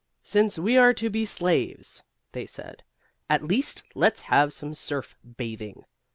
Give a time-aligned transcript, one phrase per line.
[0.23, 2.01] "Since we are to be slaves,"
[2.31, 2.81] they said,
[3.29, 5.85] "at least let's have some serf bathing."